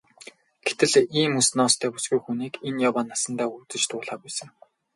[0.65, 4.49] Гэтэл ийм үс ноостой бүсгүй хүнийг энэ яваа насандаа үзэж дуулаагүй сэн.